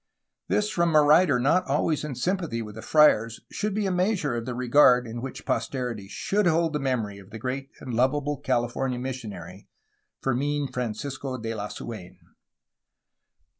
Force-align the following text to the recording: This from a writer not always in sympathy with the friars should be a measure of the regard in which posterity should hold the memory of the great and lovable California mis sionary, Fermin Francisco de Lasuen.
This 0.47 0.67
from 0.67 0.95
a 0.95 1.01
writer 1.03 1.39
not 1.39 1.63
always 1.67 2.03
in 2.03 2.15
sympathy 2.15 2.63
with 2.63 2.73
the 2.73 2.81
friars 2.81 3.39
should 3.51 3.75
be 3.75 3.85
a 3.85 3.91
measure 3.91 4.33
of 4.35 4.47
the 4.47 4.55
regard 4.55 5.05
in 5.05 5.21
which 5.21 5.45
posterity 5.45 6.07
should 6.07 6.47
hold 6.47 6.73
the 6.73 6.79
memory 6.79 7.19
of 7.19 7.29
the 7.29 7.37
great 7.37 7.69
and 7.79 7.93
lovable 7.93 8.37
California 8.39 8.97
mis 8.97 9.21
sionary, 9.23 9.67
Fermin 10.19 10.69
Francisco 10.69 11.37
de 11.37 11.53
Lasuen. 11.53 12.17